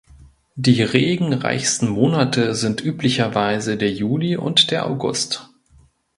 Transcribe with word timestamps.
Die 0.55 0.81
regenreichsten 0.81 1.87
Monate 1.89 2.55
sind 2.55 2.83
üblicherweise 2.83 3.77
der 3.77 3.91
Juli 3.93 4.35
und 4.35 4.71
der 4.71 4.87
August. 4.87 5.47